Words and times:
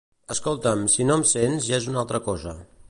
Escolta'm, 0.35 0.81
si 0.93 1.07
no 1.11 1.19
em 1.21 1.27
sents 1.33 1.67
ja 1.71 1.81
és 1.83 1.93
una 1.93 2.05
altra 2.05 2.25
cosa 2.31 2.59